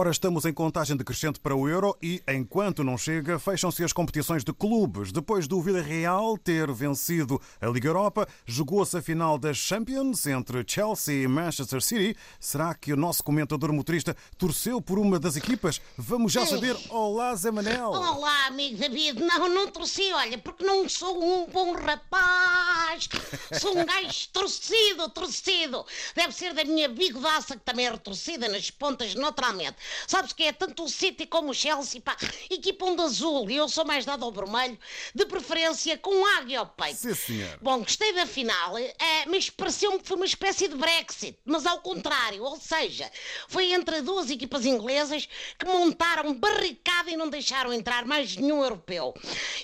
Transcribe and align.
Ora, 0.00 0.12
estamos 0.12 0.44
em 0.44 0.52
contagem 0.52 0.96
decrescente 0.96 1.40
para 1.40 1.56
o 1.56 1.68
Euro 1.68 1.98
e, 2.00 2.22
enquanto 2.28 2.84
não 2.84 2.96
chega, 2.96 3.36
fecham-se 3.36 3.82
as 3.82 3.92
competições 3.92 4.44
de 4.44 4.52
clubes. 4.52 5.10
Depois 5.10 5.48
do 5.48 5.60
Villarreal 5.60 6.38
ter 6.38 6.70
vencido 6.70 7.42
a 7.60 7.66
Liga 7.66 7.88
Europa, 7.88 8.28
jogou-se 8.46 8.96
a 8.96 9.02
final 9.02 9.36
das 9.36 9.56
Champions 9.56 10.24
entre 10.28 10.64
Chelsea 10.64 11.24
e 11.24 11.26
Manchester 11.26 11.82
City. 11.82 12.16
Será 12.38 12.76
que 12.76 12.92
o 12.92 12.96
nosso 12.96 13.24
comentador 13.24 13.72
motorista 13.72 14.16
torceu 14.38 14.80
por 14.80 15.00
uma 15.00 15.18
das 15.18 15.34
equipas? 15.34 15.80
Vamos 15.96 16.30
já 16.30 16.46
saber. 16.46 16.76
Olá, 16.90 17.34
Zé 17.34 17.50
Manel. 17.50 17.90
Olá, 17.90 18.46
amigo 18.46 18.76
David. 18.76 19.20
Não, 19.20 19.48
não 19.48 19.66
torci, 19.66 20.12
olha, 20.12 20.38
porque 20.38 20.62
não 20.62 20.88
sou 20.88 21.20
um 21.20 21.46
bom 21.50 21.72
rapaz. 21.72 23.08
Sou 23.60 23.76
um 23.76 23.84
gajo 23.84 24.28
torcido, 24.32 25.08
torcido. 25.08 25.84
Deve 26.14 26.32
ser 26.32 26.54
da 26.54 26.62
minha 26.62 26.88
bigodaça 26.88 27.56
que 27.56 27.64
também 27.64 27.86
é 27.86 27.90
retorcida 27.90 28.48
nas 28.48 28.70
pontas, 28.70 29.16
naturalmente. 29.16 29.87
Sabes 30.06 30.32
que 30.32 30.44
é 30.44 30.52
tanto 30.52 30.84
o 30.84 30.88
City 30.88 31.26
como 31.26 31.50
o 31.50 31.54
Chelsea, 31.54 32.00
pá, 32.00 32.16
equipam 32.50 32.94
de 32.94 33.02
azul 33.02 33.50
e 33.50 33.56
eu 33.56 33.68
sou 33.68 33.84
mais 33.84 34.04
dado 34.04 34.24
ao 34.24 34.32
vermelho, 34.32 34.78
de 35.14 35.26
preferência 35.26 35.96
com 35.98 36.26
águia 36.36 36.60
ao 36.60 36.66
peito. 36.66 36.96
Sim, 36.96 37.14
senhor. 37.14 37.58
Bom, 37.60 37.80
gostei 37.80 38.12
da 38.12 38.26
final, 38.26 38.76
é, 38.78 39.26
mas 39.26 39.50
pareceu-me 39.50 39.98
que 39.98 40.06
foi 40.06 40.16
uma 40.16 40.26
espécie 40.26 40.68
de 40.68 40.76
Brexit, 40.76 41.38
mas 41.44 41.66
ao 41.66 41.80
contrário, 41.80 42.42
ou 42.42 42.58
seja, 42.58 43.10
foi 43.48 43.72
entre 43.72 44.02
duas 44.02 44.30
equipas 44.30 44.64
inglesas 44.64 45.28
que 45.58 45.66
montaram 45.66 46.34
barricada 46.34 47.10
e 47.10 47.16
não 47.16 47.28
deixaram 47.28 47.72
entrar 47.72 48.04
mais 48.04 48.36
nenhum 48.36 48.62
europeu. 48.62 49.14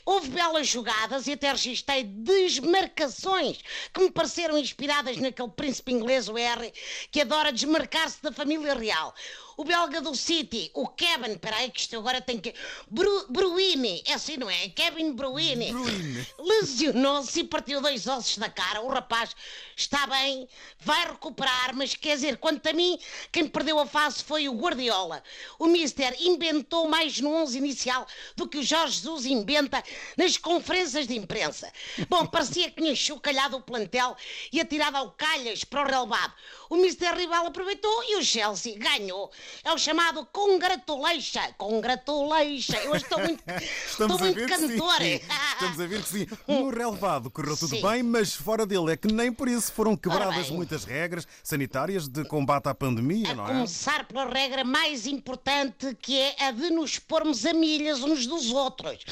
Houve 0.05 0.31
belas 0.31 0.67
jogadas 0.67 1.27
e 1.27 1.33
até 1.33 1.51
registrei 1.51 2.05
desmarcações 2.05 3.59
que 3.93 4.01
me 4.01 4.11
pareceram 4.11 4.59
inspiradas 4.59 5.17
naquele 5.17 5.51
príncipe 5.51 5.93
inglês, 5.93 6.29
o 6.29 6.35
Harry, 6.35 6.73
que 7.11 7.21
adora 7.21 7.53
desmarcar-se 7.53 8.23
da 8.23 8.33
família 8.33 8.75
real 8.75 9.15
o 9.57 9.65
belga 9.65 10.01
do 10.01 10.15
City, 10.15 10.71
o 10.75 10.89
Kevin, 10.89 11.37
peraí 11.37 11.71
que 11.71 11.81
isto 11.81 11.97
agora 11.97 12.21
tem 12.21 12.39
que... 12.39 12.55
Bru, 12.89 13.27
Bruini, 13.29 14.03
é 14.07 14.15
assim 14.15 14.37
não 14.37 14.51
é? 14.51 14.69
Kevin 14.71 15.13
Bruini. 15.13 15.73
Bruini. 15.73 16.27
Lesionou-se 16.39 17.41
e 17.41 17.45
partiu 17.45 17.81
dois 17.81 18.07
ossos 18.07 18.39
da 18.39 18.49
cara. 18.49 18.83
O 18.83 18.89
rapaz 18.89 19.35
está 19.77 20.07
bem, 20.07 20.49
vai 20.81 21.07
recuperar, 21.07 21.75
mas 21.75 21.95
quer 21.95 22.15
dizer, 22.15 22.37
quanto 22.39 22.67
a 22.69 22.73
mim, 22.73 22.99
quem 23.31 23.47
perdeu 23.47 23.79
a 23.79 23.87
fase 23.87 24.23
foi 24.23 24.49
o 24.49 24.55
Guardiola. 24.55 25.23
O 25.59 25.67
Mister 25.67 26.17
inventou 26.21 26.89
mais 26.89 27.21
no 27.21 27.35
11 27.35 27.59
inicial 27.59 28.07
do 28.37 28.49
que 28.49 28.59
o 28.59 28.63
Jorge 28.63 28.95
Jesus 28.95 29.27
inventa 29.27 29.83
nas 30.17 30.37
conferências 30.37 31.07
de 31.07 31.17
imprensa. 31.17 31.73
Bom, 32.09 32.27
parecia 32.27 32.71
que 32.71 32.81
tinha 32.81 32.95
chocalhado 32.95 33.57
o 33.57 33.63
plantel 33.63 34.17
e 34.53 34.61
atirado 34.61 34.97
ao 34.97 35.11
calhas 35.13 35.65
para 35.65 35.83
o 35.83 35.87
relevado. 35.87 36.33
O 36.71 36.77
Mister 36.77 37.15
Rival 37.15 37.47
aproveitou 37.47 38.05
e 38.05 38.17
o 38.17 38.25
Chelsea 38.25 38.79
ganhou. 38.79 39.31
É 39.65 39.73
o 39.73 39.79
chamado 39.79 40.27
congratulation. 40.33 41.53
Congratulation. 41.57 42.77
Eu 42.77 42.95
estou 42.95 43.19
muito, 43.19 43.43
estou 43.87 44.09
muito 44.09 44.47
cantor. 44.47 45.03
Estamos 45.03 45.81
a 45.81 45.87
ver 45.87 46.03
que 46.03 46.09
sim. 46.09 46.27
No 46.47 46.71
relevado 46.71 47.31
correu 47.31 47.57
tudo 47.57 47.71
Sim. 47.77 47.83
bem, 47.83 48.03
mas 48.03 48.35
fora 48.35 48.67
dele 48.67 48.93
é 48.93 48.97
que 48.97 49.13
nem 49.13 49.33
por 49.33 49.49
isso 49.49 49.73
foram 49.73 49.97
quebradas 49.97 50.51
muitas 50.51 50.85
regras 50.85 51.27
sanitárias 51.43 52.09
de 52.09 52.25
combate 52.25 52.69
à 52.69 52.75
pandemia, 52.75 53.33
A 53.33 53.35
não 53.35 53.45
é? 53.45 53.49
começar 53.49 54.07
pela 54.07 54.27
regra 54.27 54.65
mais 54.65 55.07
importante 55.07 55.97
que 56.01 56.19
é 56.19 56.47
a 56.47 56.51
de 56.51 56.71
nos 56.71 56.99
pormos 56.99 57.45
a 57.47 57.53
milhas 57.53 58.01
uns 58.03 58.27
dos 58.27 58.51
outros. 58.53 59.05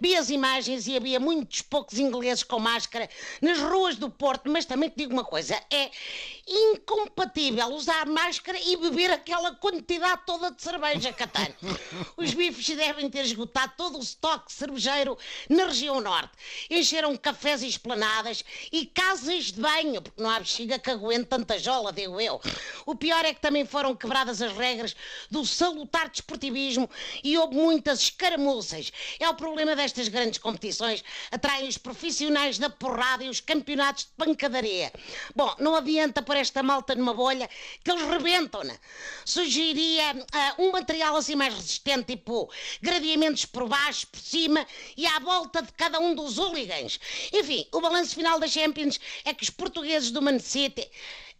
Vi 0.00 0.16
as 0.16 0.30
imagens 0.30 0.86
e 0.86 0.96
havia 0.96 1.20
muitos 1.20 1.62
poucos 1.62 1.98
ingleses 1.98 2.42
com 2.42 2.58
máscara 2.58 3.08
nas 3.40 3.58
ruas 3.58 3.96
do 3.96 4.10
Porto, 4.10 4.50
mas 4.50 4.64
também 4.64 4.88
te 4.88 4.96
digo 4.96 5.12
uma 5.12 5.24
coisa: 5.24 5.54
é 5.70 5.90
incompatível 6.46 7.68
usar 7.68 8.06
máscara 8.06 8.58
e 8.60 8.76
beber 8.76 9.10
aquela 9.10 9.54
quantidade 9.54 9.77
toda 10.26 10.50
de 10.50 10.62
cerveja, 10.62 11.12
Catano. 11.12 11.54
Os 12.16 12.34
bifes 12.34 12.76
devem 12.76 13.08
ter 13.08 13.24
esgotado 13.24 13.72
todo 13.76 13.98
o 13.98 14.02
estoque 14.02 14.52
cervejeiro 14.52 15.16
na 15.48 15.66
região 15.66 16.00
norte. 16.00 16.32
Encheram 16.70 17.16
cafés 17.16 17.62
e 17.62 17.68
esplanadas 17.68 18.44
e 18.72 18.86
casas 18.86 19.46
de 19.46 19.60
banho, 19.60 20.02
porque 20.02 20.22
não 20.22 20.30
há 20.30 20.38
bexiga 20.38 20.78
que 20.78 20.90
aguente 20.90 21.26
tanta 21.26 21.58
jola, 21.58 21.92
digo 21.92 22.20
eu. 22.20 22.40
O 22.86 22.94
pior 22.94 23.24
é 23.24 23.34
que 23.34 23.40
também 23.40 23.64
foram 23.64 23.94
quebradas 23.94 24.42
as 24.42 24.52
regras 24.52 24.94
do 25.30 25.44
salutar 25.44 26.08
desportivismo 26.08 26.88
e 27.22 27.36
houve 27.38 27.54
muitas 27.54 28.00
escaramuças. 28.00 28.92
É 29.18 29.28
o 29.28 29.34
problema 29.34 29.74
destas 29.74 30.08
grandes 30.08 30.38
competições. 30.38 31.02
Atraem 31.30 31.68
os 31.68 31.78
profissionais 31.78 32.58
da 32.58 32.70
porrada 32.70 33.24
e 33.24 33.28
os 33.28 33.40
campeonatos 33.40 34.04
de 34.04 34.10
pancadaria. 34.16 34.92
Bom, 35.34 35.54
não 35.58 35.74
adianta 35.74 36.22
pôr 36.22 36.36
esta 36.36 36.62
malta 36.62 36.94
numa 36.94 37.14
bolha 37.14 37.48
que 37.82 37.90
eles 37.90 38.06
rebentam-na. 38.08 38.78
Sugeriria 39.68 40.26
ah, 40.32 40.54
um 40.58 40.72
material 40.72 41.14
assim 41.16 41.34
mais 41.34 41.52
resistente, 41.52 42.16
tipo 42.16 42.50
gradeamentos 42.80 43.44
por 43.44 43.68
baixo, 43.68 44.06
por 44.06 44.18
cima 44.18 44.66
e 44.96 45.06
à 45.06 45.18
volta 45.18 45.60
de 45.62 45.70
cada 45.72 45.98
um 46.00 46.14
dos 46.14 46.38
hooligans. 46.38 46.98
Enfim, 47.32 47.66
o 47.72 47.80
balanço 47.80 48.14
final 48.14 48.38
da 48.38 48.46
Champions 48.46 48.98
é 49.24 49.34
que 49.34 49.42
os 49.42 49.50
portugueses 49.50 50.10
do 50.10 50.22
Man 50.22 50.38
City 50.38 50.88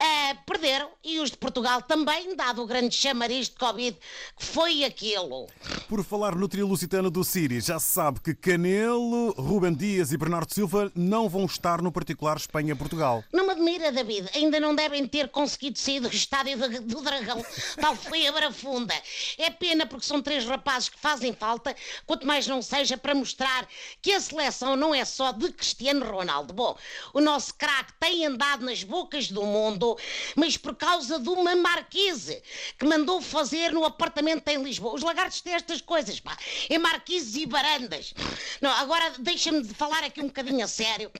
ah, 0.00 0.36
perderam 0.46 0.90
e 1.02 1.18
os 1.20 1.30
de 1.30 1.36
Portugal 1.36 1.82
também, 1.82 2.36
dado 2.36 2.62
o 2.62 2.66
grande 2.66 2.94
chamariz 2.94 3.48
de 3.48 3.56
Covid 3.56 3.98
que 4.36 4.44
foi 4.44 4.84
aquilo. 4.84 5.46
Por 5.88 6.04
falar 6.04 6.34
no 6.34 6.48
trio 6.48 6.66
lusitano 6.66 7.10
do 7.10 7.24
Siri, 7.24 7.60
já 7.60 7.78
se 7.80 7.92
sabe 7.92 8.20
que 8.20 8.34
Canelo, 8.34 9.32
Ruben 9.32 9.74
Dias 9.74 10.12
e 10.12 10.16
Bernardo 10.16 10.52
Silva 10.52 10.92
não 10.94 11.28
vão 11.28 11.46
estar 11.46 11.82
no 11.82 11.90
particular 11.90 12.36
Espanha-Portugal. 12.36 13.24
Não 13.32 13.46
me 13.46 13.52
admira, 13.52 13.90
David. 13.90 14.28
Ainda 14.34 14.60
não 14.60 14.74
devem 14.74 15.06
ter 15.06 15.28
conseguido 15.28 15.78
sair 15.78 16.00
do 16.00 16.08
estádio 16.08 16.58
do, 16.58 16.80
do 16.82 17.02
Dragão. 17.02 17.44
Tal 17.80 17.96
foi 17.96 18.26
a 18.26 18.32
barafunda. 18.32 18.94
É 19.36 19.50
pena 19.50 19.86
porque 19.86 20.06
são 20.06 20.22
três 20.22 20.44
rapazes 20.44 20.88
que 20.88 20.98
fazem 20.98 21.32
falta, 21.32 21.74
quanto 22.06 22.26
mais 22.26 22.46
não 22.46 22.60
seja 22.62 22.96
para 22.96 23.14
mostrar 23.14 23.66
que 24.02 24.12
a 24.12 24.20
seleção 24.20 24.76
não 24.76 24.94
é 24.94 25.04
só 25.04 25.32
de 25.32 25.52
Cristiano 25.52 26.04
Ronaldo. 26.04 26.52
Bom, 26.52 26.76
o 27.14 27.20
nosso 27.20 27.54
craque 27.54 27.94
tem 27.98 28.26
andado 28.26 28.64
nas 28.64 28.82
bocas 28.82 29.28
do 29.28 29.44
mundo, 29.44 29.87
mas 30.34 30.56
por 30.56 30.74
causa 30.74 31.18
de 31.18 31.28
uma 31.28 31.54
marquise 31.54 32.42
que 32.78 32.86
mandou 32.86 33.20
fazer 33.20 33.72
no 33.72 33.84
apartamento 33.84 34.48
em 34.48 34.62
Lisboa. 34.62 34.94
Os 34.94 35.02
lagartos 35.02 35.40
têm 35.40 35.54
estas 35.54 35.80
coisas, 35.80 36.18
pá. 36.20 36.36
É 36.68 36.78
marquises 36.78 37.36
e 37.36 37.46
barandas. 37.46 38.14
Não, 38.60 38.70
agora 38.70 39.14
deixa-me 39.18 39.62
de 39.62 39.74
falar 39.74 40.02
aqui 40.04 40.20
um 40.20 40.26
bocadinho 40.26 40.64
a 40.64 40.68
sério 40.68 41.10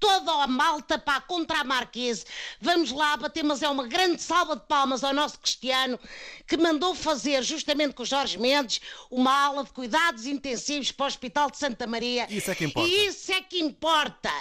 toda 0.00 0.32
a 0.32 0.46
malta 0.46 0.98
pá, 0.98 1.20
contra 1.20 1.60
a 1.60 1.64
Marquise. 1.64 2.24
Vamos 2.60 2.90
lá 2.90 3.16
bater, 3.16 3.44
mas 3.44 3.62
é 3.62 3.68
uma 3.68 3.86
grande 3.86 4.22
salva 4.22 4.56
de 4.56 4.62
palmas 4.62 5.04
ao 5.04 5.12
nosso 5.12 5.38
Cristiano 5.38 6.00
que 6.46 6.56
mandou 6.56 6.94
fazer, 6.94 7.44
justamente 7.44 7.94
com 7.94 8.02
o 8.02 8.06
Jorge 8.06 8.36
Mendes, 8.38 8.80
uma 9.08 9.32
ala 9.46 9.62
de 9.62 9.70
cuidados 9.70 10.26
intensivos 10.26 10.90
para 10.90 11.04
o 11.04 11.06
Hospital 11.06 11.50
de 11.50 11.58
Santa 11.58 11.86
Maria. 11.86 12.26
Isso 12.28 12.50
é 12.50 12.54
que 12.54 12.64
importa. 12.64 12.88
E 12.88 13.06
isso 13.06 13.32
é 13.32 13.40
que 13.40 13.60
importa. 13.60 14.32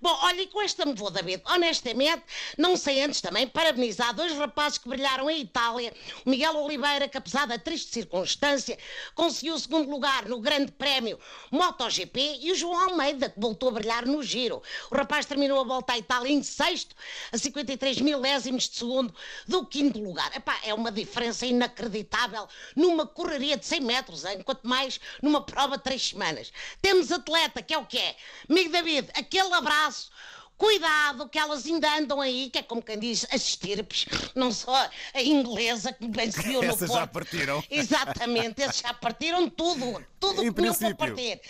Bom, 0.00 0.14
olha, 0.22 0.42
e 0.42 0.46
com 0.48 0.60
esta 0.60 0.84
me 0.84 0.94
vou, 0.94 1.10
David. 1.10 1.42
Honestamente, 1.46 2.22
não 2.58 2.76
sei 2.76 3.02
antes 3.02 3.20
também 3.20 3.46
parabenizar 3.46 4.14
dois 4.14 4.32
rapazes 4.36 4.76
que 4.76 4.88
brilharam 4.88 5.30
em 5.30 5.40
Itália. 5.40 5.94
O 6.24 6.30
Miguel 6.30 6.56
Oliveira, 6.56 7.08
que 7.08 7.16
apesar 7.16 7.46
da 7.46 7.58
triste 7.58 7.92
circunstância, 7.92 8.78
conseguiu 9.14 9.54
o 9.54 9.58
segundo 9.58 9.90
lugar 9.90 10.26
no 10.26 10.40
Grande 10.40 10.72
Prémio 10.72 11.18
MotoGP 11.50 12.40
e 12.42 12.52
o 12.52 12.54
João 12.54 12.90
Almeida, 12.90 13.30
que 13.30 13.40
voltou 13.40 13.70
a 13.70 13.72
brilhar 13.72 14.04
no 14.04 14.22
Giro. 14.22 14.62
O 14.90 14.95
rapaz 14.96 15.26
terminou 15.26 15.60
a 15.60 15.64
volta 15.64 15.92
à 15.92 15.98
Itália 15.98 16.32
em 16.32 16.42
sexto, 16.42 16.94
a 17.32 17.38
53 17.38 18.00
milésimos 18.00 18.68
de 18.68 18.76
segundo 18.76 19.14
do 19.46 19.64
quinto 19.66 19.98
lugar. 20.02 20.34
Epá, 20.34 20.58
é 20.64 20.72
uma 20.74 20.90
diferença 20.90 21.46
inacreditável 21.46 22.48
numa 22.74 23.06
correria 23.06 23.56
de 23.56 23.66
100 23.66 23.80
metros, 23.80 24.24
hein? 24.24 24.42
quanto 24.42 24.66
mais 24.66 25.00
numa 25.22 25.40
prova 25.40 25.76
de 25.76 25.84
três 25.84 26.08
semanas. 26.08 26.52
Temos 26.80 27.12
atleta, 27.12 27.62
que 27.62 27.74
é 27.74 27.78
o 27.78 27.86
que 27.86 27.98
é. 27.98 28.16
Amigo 28.48 28.70
David, 28.70 29.10
aquele 29.14 29.52
abraço. 29.54 30.10
Cuidado, 30.56 31.28
que 31.28 31.38
elas 31.38 31.66
ainda 31.66 31.98
andam 31.98 32.20
aí, 32.20 32.48
que 32.50 32.58
é 32.58 32.62
como 32.62 32.80
quem 32.82 32.98
diz, 32.98 33.26
as 33.30 33.42
estirpes, 33.42 34.06
não 34.34 34.50
só 34.50 34.74
a 35.14 35.22
inglesa 35.22 35.92
que 35.92 36.06
se 36.32 36.42
viu 36.42 36.62
no 36.62 36.68
Essas 36.68 36.88
já 36.90 37.06
Porto. 37.06 37.12
partiram. 37.12 37.64
Exatamente, 37.70 38.62
esses 38.62 38.80
já 38.80 38.94
partiram 38.94 39.50
tudo, 39.50 40.02
tudo 40.18 40.42
Em 40.42 40.48
o 40.48 40.54
que 40.54 40.62
princípio. 40.62 40.96
partir. 40.96 41.40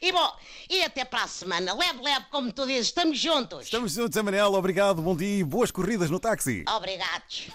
E 0.00 0.10
bom, 0.12 0.32
e 0.70 0.82
até 0.82 1.04
para 1.04 1.24
a 1.24 1.28
semana, 1.28 1.74
leve, 1.74 2.00
leve, 2.02 2.24
como 2.30 2.50
tu 2.52 2.66
dizes, 2.66 2.86
estamos 2.86 3.18
juntos. 3.18 3.64
Estamos 3.66 3.92
juntos, 3.92 4.20
Manel. 4.22 4.54
Obrigado, 4.54 5.02
bom 5.02 5.14
dia 5.14 5.40
e 5.40 5.44
boas 5.44 5.70
corridas 5.70 6.10
no 6.10 6.18
táxi. 6.18 6.64
Obrigados. 6.68 7.48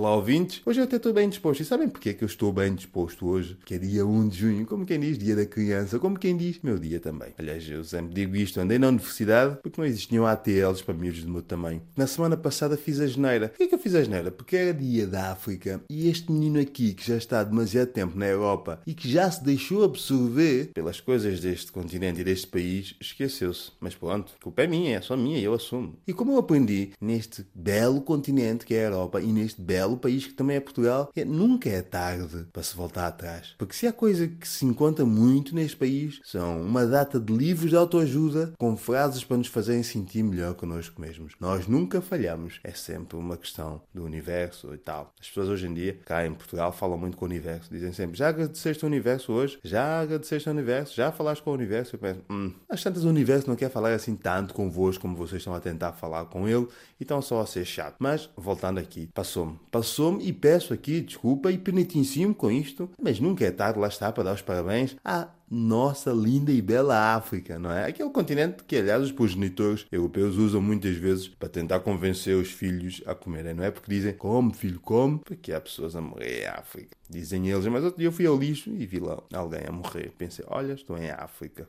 Olá 0.00 0.16
ouvintes, 0.16 0.62
hoje 0.64 0.80
eu 0.80 0.84
até 0.84 0.96
estou 0.96 1.12
bem 1.12 1.28
disposto. 1.28 1.60
E 1.60 1.64
sabem 1.66 1.86
porquê 1.86 2.14
que 2.14 2.24
eu 2.24 2.26
estou 2.26 2.50
bem 2.50 2.74
disposto 2.74 3.28
hoje? 3.28 3.54
Porque 3.56 3.74
é 3.74 3.78
dia 3.78 4.06
1 4.06 4.28
de 4.30 4.38
junho, 4.38 4.64
como 4.64 4.86
quem 4.86 4.98
diz, 4.98 5.18
dia 5.18 5.36
da 5.36 5.44
criança, 5.44 5.98
como 5.98 6.18
quem 6.18 6.38
diz, 6.38 6.58
meu 6.62 6.78
dia 6.78 6.98
também. 6.98 7.34
Aliás, 7.36 7.68
eu 7.68 7.84
sempre 7.84 8.14
digo 8.14 8.34
isto, 8.34 8.58
andei 8.58 8.78
na 8.78 8.88
universidade 8.88 9.58
porque 9.62 9.78
não 9.78 9.86
existiam 9.86 10.24
ATLs 10.24 10.82
para 10.82 10.94
miúdos 10.94 11.22
do 11.22 11.30
meu 11.30 11.42
tamanho. 11.42 11.82
Na 11.94 12.06
semana 12.06 12.34
passada 12.34 12.78
fiz 12.78 12.98
a 12.98 13.06
geneira. 13.06 13.50
Porquê 13.50 13.66
que 13.66 13.74
eu 13.74 13.78
fiz 13.78 13.94
a 13.94 14.02
geneira? 14.02 14.30
Porque 14.30 14.56
era 14.56 14.72
dia 14.72 15.06
da 15.06 15.32
África 15.32 15.82
e 15.90 16.08
este 16.08 16.32
menino 16.32 16.58
aqui 16.58 16.94
que 16.94 17.06
já 17.06 17.18
está 17.18 17.40
há 17.40 17.44
demasiado 17.44 17.88
tempo 17.88 18.18
na 18.18 18.26
Europa 18.26 18.80
e 18.86 18.94
que 18.94 19.06
já 19.06 19.30
se 19.30 19.44
deixou 19.44 19.84
absorver 19.84 20.70
pelas 20.72 20.98
coisas 20.98 21.40
deste 21.40 21.70
continente 21.70 22.22
e 22.22 22.24
deste 22.24 22.46
país, 22.46 22.96
esqueceu-se. 22.98 23.72
Mas 23.78 23.94
pronto, 23.94 24.32
culpa 24.42 24.62
é 24.62 24.66
minha, 24.66 24.96
é 24.96 25.00
só 25.02 25.14
minha, 25.14 25.38
eu 25.38 25.52
assumo. 25.52 25.98
E 26.08 26.14
como 26.14 26.32
eu 26.32 26.38
aprendi 26.38 26.92
neste 26.98 27.44
belo 27.54 28.00
continente 28.00 28.64
que 28.64 28.72
é 28.72 28.86
a 28.86 28.88
Europa 28.88 29.20
e 29.20 29.30
neste 29.30 29.60
belo 29.60 29.89
belo 29.90 29.98
país 29.98 30.26
que 30.26 30.34
também 30.34 30.56
é 30.56 30.60
Portugal, 30.60 31.10
é, 31.14 31.24
nunca 31.24 31.68
é 31.68 31.82
tarde 31.82 32.46
para 32.52 32.62
se 32.62 32.76
voltar 32.76 33.06
atrás. 33.06 33.54
Porque 33.58 33.74
se 33.74 33.86
há 33.86 33.92
coisa 33.92 34.28
que 34.28 34.46
se 34.46 34.64
encontra 34.64 35.04
muito 35.04 35.54
neste 35.54 35.76
país, 35.76 36.20
são 36.24 36.62
uma 36.62 36.86
data 36.86 37.18
de 37.18 37.32
livros 37.32 37.70
de 37.70 37.76
autoajuda 37.76 38.52
com 38.58 38.76
frases 38.76 39.24
para 39.24 39.36
nos 39.36 39.48
fazerem 39.48 39.82
sentir 39.82 40.22
melhor 40.22 40.54
connosco 40.54 41.00
mesmos. 41.00 41.34
Nós 41.40 41.66
nunca 41.66 42.00
falhamos. 42.00 42.60
É 42.62 42.72
sempre 42.72 43.16
uma 43.16 43.36
questão 43.36 43.82
do 43.92 44.04
universo 44.04 44.72
e 44.74 44.78
tal. 44.78 45.12
As 45.20 45.28
pessoas 45.28 45.48
hoje 45.48 45.66
em 45.66 45.74
dia, 45.74 45.98
cá 46.04 46.26
em 46.26 46.32
Portugal, 46.32 46.72
falam 46.72 46.98
muito 46.98 47.16
com 47.16 47.24
o 47.24 47.28
universo. 47.28 47.70
Dizem 47.70 47.92
sempre, 47.92 48.18
já 48.18 48.28
agradeceste 48.28 48.84
o 48.84 48.86
universo 48.86 49.32
hoje? 49.32 49.58
Já 49.64 50.00
agradeceste 50.00 50.48
o 50.48 50.52
universo? 50.52 50.94
Já 50.94 51.10
falaste 51.10 51.42
com 51.42 51.50
o 51.50 51.54
universo? 51.54 51.96
Eu 51.96 51.98
penso, 51.98 52.20
hum, 52.30 52.52
as 52.68 52.82
tantas 52.82 53.04
o 53.04 53.08
universo 53.08 53.48
não 53.48 53.56
quer 53.56 53.70
falar 53.70 53.92
assim 53.92 54.14
tanto 54.14 54.54
convosco 54.54 55.02
como 55.02 55.16
vocês 55.16 55.40
estão 55.40 55.54
a 55.54 55.60
tentar 55.60 55.92
falar 55.92 56.26
com 56.26 56.48
ele 56.48 56.66
e 56.98 57.02
estão 57.02 57.20
só 57.22 57.40
a 57.40 57.46
ser 57.46 57.64
chato. 57.64 57.96
Mas, 57.98 58.28
voltando 58.36 58.78
aqui, 58.78 59.08
passou-me. 59.14 59.58
Passou-me 59.70 60.24
e 60.26 60.32
peço 60.32 60.72
aqui 60.72 61.00
desculpa 61.00 61.50
e 61.52 61.58
penitenciamo 61.58 62.34
com 62.34 62.50
isto, 62.50 62.90
mas 63.00 63.20
nunca 63.20 63.44
é 63.44 63.50
tarde, 63.50 63.78
lá 63.78 63.88
está, 63.88 64.10
para 64.10 64.24
dar 64.24 64.34
os 64.34 64.42
parabéns 64.42 64.96
à 65.04 65.28
nossa 65.50 66.12
linda 66.12 66.52
e 66.52 66.62
bela 66.62 67.14
África, 67.16 67.58
não 67.58 67.72
é? 67.72 67.86
Aquele 67.86 68.10
continente 68.10 68.62
que, 68.62 68.76
aliás, 68.76 69.02
os 69.02 69.10
progenitores 69.10 69.84
europeus 69.90 70.36
usam 70.36 70.62
muitas 70.62 70.96
vezes 70.96 71.26
para 71.26 71.48
tentar 71.48 71.80
convencer 71.80 72.36
os 72.36 72.50
filhos 72.50 73.02
a 73.04 73.16
comerem, 73.16 73.54
não 73.54 73.64
é? 73.64 73.70
Porque 73.70 73.92
dizem, 73.92 74.12
come, 74.12 74.54
filho, 74.54 74.78
come, 74.80 75.18
porque 75.24 75.52
há 75.52 75.60
pessoas 75.60 75.96
a 75.96 76.00
morrer 76.00 76.44
em 76.44 76.46
África. 76.46 76.96
Dizem 77.08 77.48
eles, 77.48 77.66
mas 77.66 77.82
outro 77.82 77.98
dia 77.98 78.06
eu 78.06 78.12
fui 78.12 78.26
ao 78.26 78.36
lixo 78.36 78.70
e 78.70 78.86
vi 78.86 79.00
lá 79.00 79.20
alguém 79.32 79.62
a 79.66 79.72
morrer. 79.72 80.12
Pensei, 80.16 80.44
olha, 80.48 80.74
estou 80.74 80.96
em 80.96 81.10
África. 81.10 81.66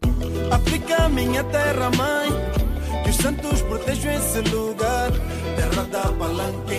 África, 0.51 1.09
minha 1.09 1.44
terra, 1.45 1.89
mãe, 1.97 2.30
que 3.04 3.09
os 3.09 3.15
santos 3.15 3.63
protejam 3.63 4.12
esse 4.12 4.42
lugar, 4.42 5.12
terra 5.56 5.83
da 5.86 6.12
palanca 6.13 6.75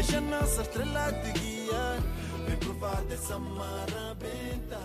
Deixa 0.00 0.18
nossa 0.18 0.62
estrela 0.62 1.12
te 1.12 1.30
guiar. 1.38 2.00
Vem 2.46 2.56
provar 2.56 3.02
dessa 3.02 3.38
marabenta. 3.38 4.80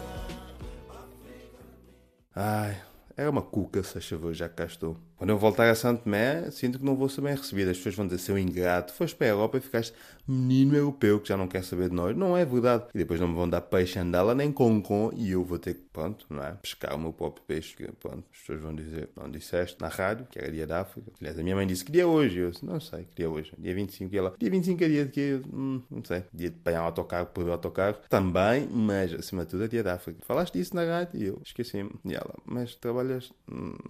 Ai, 2.36 2.82
é 3.16 3.30
uma 3.30 3.42
cuca, 3.42 3.82
se 3.82 3.98
achou, 3.98 4.34
já 4.34 4.50
cá 4.50 4.66
estou. 4.66 4.98
Quando 5.18 5.30
eu 5.30 5.38
voltar 5.38 5.70
a 5.70 5.76
Santo 5.76 6.04
Tomé, 6.04 6.52
sinto 6.52 6.78
que 6.78 6.86
não 6.86 6.96
vou 6.96 7.08
ser 7.08 7.22
bem 7.22 7.34
recebido. 7.34 7.72
As 7.72 7.78
pessoas 7.78 7.96
vão 7.96 8.06
dizer, 8.06 8.20
seu 8.20 8.38
ingrato, 8.38 8.94
foste 8.94 9.16
para 9.16 9.28
a 9.28 9.30
Europa 9.30 9.58
e 9.58 9.62
ficaste 9.62 9.94
menino 10.28 10.76
europeu 10.76 11.20
que 11.20 11.30
já 11.30 11.38
não 11.38 11.48
quer 11.48 11.64
saber 11.64 11.90
de 11.90 11.96
nós. 11.96 12.16
Não 12.18 12.36
é 12.36 12.44
verdade. 12.44 12.86
E 12.94 12.98
depois 12.98 13.20
não 13.20 13.30
me 13.30 13.36
vão 13.36 13.48
dar 13.48 13.62
peixe 13.62 13.98
andala 13.98 14.36
nem 14.36 14.52
com 14.52 14.82
com 14.82 15.12
e 15.16 15.32
eu 15.32 15.44
vou 15.44 15.58
ter 15.58 15.76
que, 15.76 15.82
pronto, 15.94 16.26
não 16.30 16.44
é? 16.44 16.52
Pescar 16.62 16.96
o 16.96 17.00
meu 17.00 17.14
próprio 17.14 17.46
peixe. 17.46 17.76
Que, 17.76 17.90
pronto, 17.94 18.24
as 18.32 18.40
pessoas 18.40 18.60
vão 18.60 18.76
dizer, 18.76 19.10
não 19.16 19.30
disseste 19.32 19.80
na 19.80 19.88
rádio, 19.88 20.28
que 20.30 20.38
era 20.38 20.52
dia 20.52 20.68
da 20.68 20.82
África. 20.82 21.12
Aliás, 21.22 21.40
a 21.40 21.44
minha 21.44 21.56
mãe 21.56 21.66
disse 21.66 21.86
que 21.86 21.92
dia 21.92 22.08
hoje. 22.08 22.40
Eu 22.40 22.52
disse, 22.52 22.66
não 22.66 22.80
sei, 22.82 23.06
que 23.06 23.16
dia 23.16 23.30
hoje. 23.30 23.54
Dia 23.58 23.74
25 23.74 24.14
e 24.14 24.18
ela, 24.18 24.34
dia 24.38 24.50
25 24.50 24.84
é 24.84 24.88
dia 24.88 25.06
de 25.06 25.12
quê? 25.12 25.42
Hum, 25.54 25.82
não 25.90 26.04
sei. 26.04 26.24
Dia 26.34 26.50
de 26.50 26.58
pegar 26.58 26.82
um 26.82 26.86
autocarro 26.86 27.28
por 27.28 27.50
autocarro. 27.50 27.98
Também, 28.10 28.68
mas 28.70 29.14
acima 29.14 29.46
de 29.46 29.52
tudo 29.52 29.64
é 29.64 29.68
dia 29.68 29.84
da 29.84 29.94
África. 29.94 30.20
Falaste 30.26 30.54
disso 30.54 30.76
na 30.76 30.84
rádio 30.84 31.22
e 31.22 31.26
eu 31.28 31.42
esqueci-me. 31.46 31.92
E 32.04 32.14
ela, 32.14 32.36
mas 32.46 32.76
trabalhas 32.76 33.32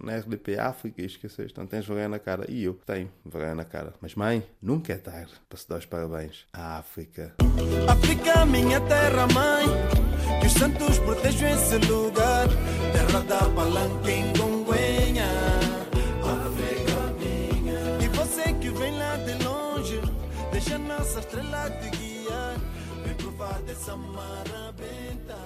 na 0.00 0.16
RDP 0.16 0.58
África 0.58 1.02
e 1.16 1.26
esqueceste, 1.26 1.58
não 1.58 1.66
tens 1.66 1.86
vergonha 1.86 2.08
na 2.08 2.18
cara. 2.18 2.44
E 2.48 2.64
eu 2.64 2.74
tenho 2.86 3.10
vergonha 3.24 3.54
na 3.54 3.64
cara. 3.64 3.94
Mas 4.00 4.14
mãe, 4.14 4.42
nunca 4.60 4.92
é 4.92 4.96
tarde 4.96 5.32
para 5.48 5.58
se 5.58 5.68
dar 5.68 5.78
os 5.78 5.86
parabéns 5.86 6.46
à 6.52 6.78
África. 6.78 7.34
África, 7.88 8.46
minha 8.46 8.80
terra, 8.82 9.26
mãe, 9.28 9.66
que 10.40 10.46
os 10.46 10.52
santos 10.52 10.98
protejam 10.98 11.48
esse 11.48 11.78
lugar. 11.90 12.48
Terra 12.92 13.20
da 13.20 13.48
palanca 13.50 14.10
em 14.10 14.32
Gonguenha. 14.34 15.28
África, 16.22 17.00
minha. 17.18 18.04
E 18.04 18.08
você 18.08 18.52
que 18.54 18.70
vem 18.70 18.98
lá 18.98 19.16
de 19.16 19.44
longe, 19.44 20.00
deixa 20.52 20.78
nossa 20.78 21.20
estrela 21.20 21.70
te 21.70 21.90
guiar. 21.96 22.56
Vem 23.04 23.14
provar 23.14 23.60
dessa 23.62 23.96
marabenta. 23.96 25.36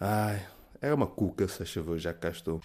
Ai. 0.00 0.46
É 0.80 0.94
uma 0.94 1.08
cuca, 1.08 1.48
se 1.48 1.60
achou, 1.64 1.98
já 1.98 2.14
cá 2.14 2.28
estou. 2.30 2.60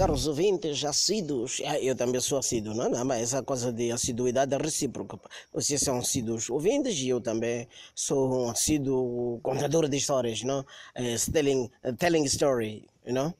Caros 0.00 0.26
ouvintes, 0.26 0.82
assíduos, 0.82 1.60
ah, 1.66 1.78
eu 1.78 1.94
também 1.94 2.18
sou 2.22 2.38
assíduo, 2.38 2.72
não, 2.72 2.88
não, 2.88 3.04
mas 3.04 3.20
essa 3.20 3.42
coisa 3.42 3.70
de 3.70 3.92
assiduidade 3.92 4.54
é 4.54 4.56
recíproca. 4.56 5.20
Vocês 5.52 5.78
são 5.78 5.98
assíduos 5.98 6.48
ouvintes 6.48 6.96
e 7.00 7.10
eu 7.10 7.20
também 7.20 7.68
sou 7.94 8.46
um 8.46 8.48
assíduo 8.48 9.38
contador 9.42 9.86
de 9.90 9.98
histórias, 9.98 10.42
não? 10.42 10.60
Uh, 10.60 11.30
telling, 11.30 11.70
uh, 11.84 11.92
telling 11.98 12.24
story, 12.24 12.88
know? 13.12 13.34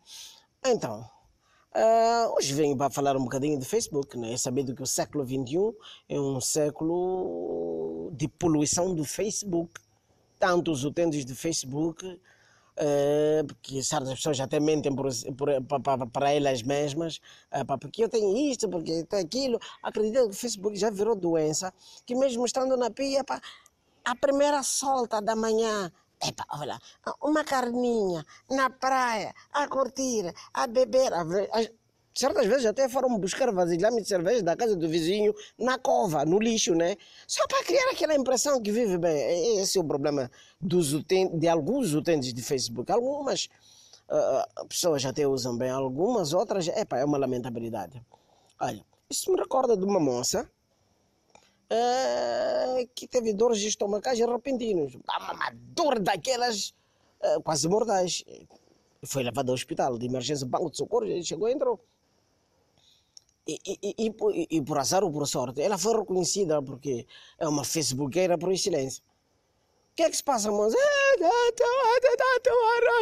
Então, 0.63 1.01
uh, 1.75 2.37
hoje 2.37 2.53
venho 2.53 2.77
para 2.77 2.91
falar 2.91 3.17
um 3.17 3.25
bocadinho 3.25 3.59
de 3.59 3.65
Facebook, 3.65 4.19
né? 4.19 4.37
Sabendo 4.37 4.75
que 4.75 4.83
o 4.83 4.87
século 4.87 5.25
XXI 5.25 5.75
é 6.11 6.21
um 6.21 6.43
século 6.43 8.13
de 8.13 8.29
poluição 8.29 8.95
do 8.95 9.07
Facebook 9.07 9.81
tanto 10.41 10.73
os 10.73 10.85
utentes 10.85 11.23
de 11.27 11.35
Facebook, 11.35 12.19
porque 13.47 13.83
certas 13.83 14.15
pessoas 14.15 14.41
até 14.41 14.59
mentem 14.59 14.95
por, 14.95 15.07
por, 15.37 15.81
para, 15.83 16.07
para 16.07 16.33
elas 16.33 16.63
mesmas, 16.63 17.21
uh, 17.53 17.79
porque 17.79 18.05
eu 18.05 18.09
tenho 18.09 18.37
isto, 18.37 18.69
porque 18.69 18.91
eu 18.91 19.07
tenho 19.07 19.23
aquilo. 19.23 19.61
Acredito 19.83 20.15
que 20.15 20.31
o 20.31 20.33
Facebook 20.33 20.77
já 20.77 20.91
virou 20.91 21.15
doença, 21.15 21.73
que 22.07 22.15
mesmo 22.15 22.45
estando 22.47 22.77
na 22.77 22.91
pia, 22.91 23.23
pá, 23.23 23.41
a 24.05 24.17
primeira 24.17 24.63
solta 24.63 25.21
da 25.21 25.37
manhã, 25.37 25.93
Epa, 26.23 26.45
olha, 26.51 26.79
uma 27.23 27.43
carninha 27.43 28.27
na 28.51 28.69
praia, 28.69 29.35
a 29.55 29.67
curtir, 29.67 30.31
a 30.53 30.67
beber, 30.67 31.15
a, 31.15 31.25
Certas 32.21 32.45
vezes 32.45 32.67
até 32.67 32.87
foram 32.87 33.19
buscar 33.19 33.51
vasilhame 33.51 34.03
de 34.03 34.07
cerveja 34.07 34.43
da 34.43 34.55
casa 34.55 34.77
do 34.77 34.87
vizinho 34.87 35.35
na 35.59 35.79
cova, 35.79 36.23
no 36.23 36.39
lixo, 36.39 36.75
né? 36.75 36.95
Só 37.27 37.47
para 37.47 37.65
criar 37.65 37.89
aquela 37.91 38.15
impressão 38.15 38.61
que 38.61 38.71
vive 38.71 38.99
bem. 38.99 39.59
Esse 39.59 39.79
é 39.79 39.81
o 39.81 39.85
problema 39.85 40.31
dos 40.61 40.93
de 41.03 41.49
alguns 41.49 41.95
utentes 41.95 42.35
de 42.35 42.43
Facebook. 42.43 42.93
Algumas 42.93 43.49
uh, 44.11 44.67
pessoas 44.67 45.03
até 45.03 45.27
usam 45.27 45.57
bem, 45.57 45.71
algumas 45.71 46.35
outras, 46.35 46.69
epa, 46.69 46.99
é 46.99 47.07
uma 47.07 47.17
lamentabilidade. 47.17 48.05
Olha, 48.61 48.85
isso 49.09 49.33
me 49.33 49.41
recorda 49.41 49.75
de 49.75 49.85
uma 49.87 49.99
moça 49.99 50.47
uh, 51.73 52.87
que 52.95 53.09
teve 53.09 53.33
dores 53.33 53.63
estomacais 53.63 54.19
repentinos. 54.19 54.95
Uma 54.95 55.55
dor 55.55 55.99
daquelas 55.99 56.75
uh, 57.25 57.41
quase 57.43 57.67
mortais. 57.67 58.23
Foi 59.07 59.23
levada 59.23 59.51
ao 59.51 59.55
hospital 59.55 59.97
de 59.97 60.05
emergência, 60.05 60.47
banco 60.47 60.71
de 60.71 60.77
socorro, 60.77 61.07
chegou 61.25 61.49
e 61.49 61.55
entrou. 61.55 61.81
E, 63.47 63.59
e, 63.67 64.13
e, 64.51 64.63
por 64.63 64.79
azar 64.79 65.03
ou 65.03 65.11
por 65.11 65.27
sorte, 65.27 65.61
ela 65.61 65.77
foi 65.77 65.97
reconhecida 65.97 66.63
porque 66.63 67.07
é 67.39 67.49
uma 67.49 67.65
facebookeira 67.65 68.39
por 68.39 68.53
excelência. 68.53 69.03
O 69.93 69.97
que 69.97 70.03
é 70.03 70.11
que 70.11 70.17
se 70.17 70.23
passa, 70.23 70.51
moça? 70.51 70.77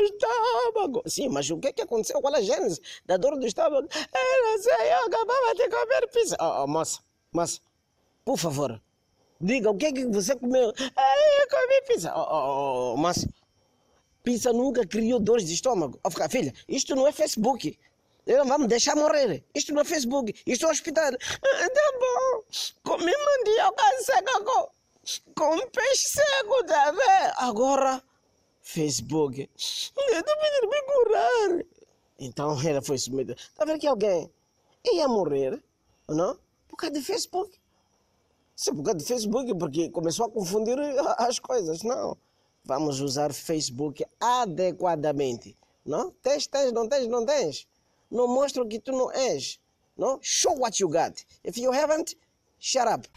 estômago. 0.04 1.02
Sim, 1.06 1.28
mas 1.28 1.50
o 1.50 1.58
que 1.58 1.68
é 1.68 1.72
que 1.72 1.82
aconteceu? 1.82 2.20
Qual 2.20 2.34
é 2.34 2.38
a 2.38 2.42
gênese 2.42 2.80
da 3.06 3.16
dor 3.16 3.38
do 3.38 3.46
estômago? 3.46 3.88
Eu 3.94 4.42
não 4.44 4.62
sei, 4.62 4.92
eu 4.92 5.06
acabava 5.06 5.54
de 5.54 5.68
comer 5.68 6.08
pizza. 6.08 6.36
Oh, 6.40 6.64
oh, 6.64 6.66
moça, 6.66 7.00
moça, 7.32 7.60
por 8.24 8.38
favor, 8.38 8.80
diga 9.40 9.70
o 9.70 9.76
que 9.76 9.86
é 9.86 9.92
que 9.92 10.06
você 10.06 10.36
comeu? 10.36 10.72
Eu 10.78 11.48
comi 11.50 11.82
pizza. 11.86 12.12
Oh, 12.14 12.20
oh, 12.20 12.94
oh, 12.94 12.96
moça, 12.96 13.28
pizza 14.22 14.52
nunca 14.52 14.86
criou 14.86 15.20
dores 15.20 15.46
de 15.46 15.54
estômago. 15.54 15.98
Oh, 16.04 16.28
filha, 16.28 16.52
isto 16.68 16.94
não 16.94 17.06
é 17.06 17.12
Facebook. 17.12 17.78
Vamos 18.46 18.68
deixar 18.68 18.94
morrer. 18.94 19.42
Isto 19.54 19.72
no 19.72 19.84
Facebook, 19.84 20.34
isto 20.46 20.66
no 20.66 20.70
hospital. 20.70 21.12
Ah, 21.14 21.70
tá 21.70 21.92
bom. 21.98 22.44
Comi 22.82 23.10
mandioca 23.10 23.84
seca 24.02 24.44
com, 24.44 24.70
com 25.34 25.70
peixe 25.70 26.08
seco, 26.08 26.64
tá 26.64 26.90
vendo? 26.90 27.34
Agora, 27.38 28.02
Facebook. 28.60 29.48
Eu 29.96 30.24
pedindo 30.24 30.68
me 30.68 30.82
curar. 30.82 31.64
Então 32.18 32.60
ela 32.68 32.82
foi 32.82 32.98
submetida. 32.98 33.34
Tá 33.56 33.64
vendo 33.64 33.80
que 33.80 33.86
alguém 33.86 34.30
ia 34.84 35.08
morrer, 35.08 35.62
não? 36.06 36.38
Por 36.68 36.76
causa 36.76 36.94
de 36.94 37.00
Facebook. 37.00 37.58
Sim, 38.54 38.74
por 38.74 38.82
causa 38.82 38.98
de 38.98 39.06
Facebook, 39.06 39.54
porque 39.54 39.88
começou 39.88 40.26
a 40.26 40.30
confundir 40.30 40.78
as 41.16 41.38
coisas. 41.38 41.82
Não. 41.82 42.14
Vamos 42.62 43.00
usar 43.00 43.32
Facebook 43.32 44.04
adequadamente. 44.20 45.56
Não? 45.86 46.10
Tens, 46.22 46.46
tens, 46.46 46.72
não 46.72 46.86
tens, 46.86 47.06
não 47.06 47.24
tens 47.24 47.66
não 48.10 48.26
mostra 48.26 48.66
que 48.66 48.80
tu 48.80 48.92
não 48.92 49.10
és. 49.12 49.60
Não? 49.96 50.18
Show 50.22 50.58
what 50.58 50.80
you 50.82 50.88
got. 50.88 51.24
If 51.44 51.56
you 51.58 51.72
haven't, 51.72 52.16
shut 52.58 52.86
up. 52.86 53.08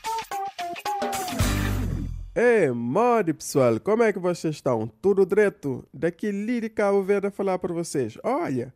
Ei, 2.34 2.72
mode 2.72 3.34
pessoal, 3.34 3.80
como 3.80 4.04
é 4.04 4.14
que 4.14 4.20
vocês 4.20 4.56
estão? 4.56 4.88
Tudo 5.02 5.26
direto? 5.26 5.86
Daqui 5.94 6.32
Verde 7.04 7.28
a 7.28 7.32
falar 7.32 7.60
para 7.60 7.74
vocês. 7.74 8.18
Olha, 8.24 8.74